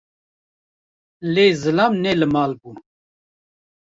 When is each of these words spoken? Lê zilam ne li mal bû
Lê 1.33 1.47
zilam 1.61 1.93
ne 2.03 2.11
li 2.19 2.27
mal 2.33 2.51
bû 2.59 2.69